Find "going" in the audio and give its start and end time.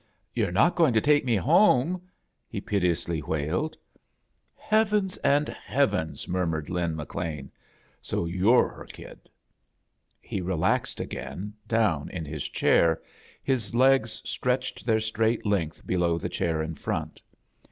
0.73-0.95